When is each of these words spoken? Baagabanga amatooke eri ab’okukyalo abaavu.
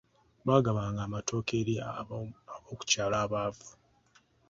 Baagabanga 0.47 0.99
amatooke 1.07 1.53
eri 1.61 1.75
ab’okukyalo 1.99 3.15
abaavu. 3.25 3.69